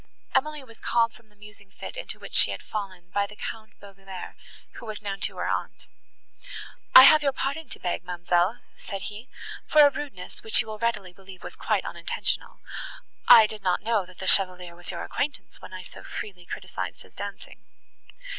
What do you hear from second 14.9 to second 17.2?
acquaintance, when I so freely criticised his